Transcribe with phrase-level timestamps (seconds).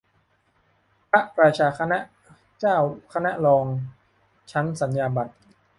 [1.09, 1.99] พระราชาคณะ
[2.59, 2.77] เจ้า
[3.13, 3.65] คณะรอง
[4.51, 5.33] ชั้นสัญญาบัตร